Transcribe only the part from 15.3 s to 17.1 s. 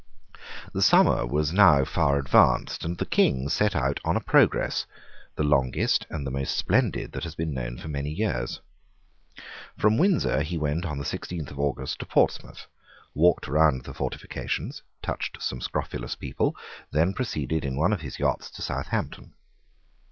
some scrofulous people, and